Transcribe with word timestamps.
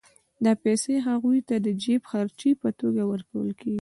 دا 0.43 0.51
پیسې 0.63 0.93
هغوی 1.07 1.39
ته 1.47 1.55
د 1.65 1.67
جېب 1.83 2.01
خرچۍ 2.11 2.51
په 2.61 2.69
توګه 2.79 3.01
ورکول 3.11 3.49
کېږي 3.59 3.69